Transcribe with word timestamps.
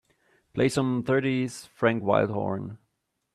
Play 0.53 0.67
some 0.69 1.03
thirties 1.03 1.67
Frank 1.75 2.01
Wildhorn 2.01 2.79